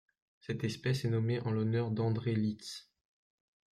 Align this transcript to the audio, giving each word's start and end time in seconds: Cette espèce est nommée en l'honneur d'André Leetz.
Cette 0.39 0.63
espèce 0.63 1.05
est 1.05 1.11
nommée 1.11 1.39
en 1.41 1.51
l'honneur 1.51 1.91
d'André 1.91 2.33
Leetz. 2.33 2.89